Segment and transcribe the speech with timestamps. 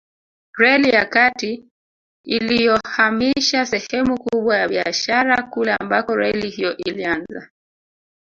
[0.57, 1.65] Reli ya kati
[2.25, 7.49] iliyohamisha sehemu kubwa ya biashara kule ambako reli hiyo ilianza